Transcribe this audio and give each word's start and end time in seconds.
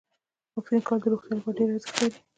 واکسین 0.53 0.79
کول 0.87 0.99
د 1.01 1.05
روغتیا 1.11 1.33
لپاره 1.37 1.57
ډیر 1.57 1.69
ارزښت 1.71 1.95
لري. 1.99 2.17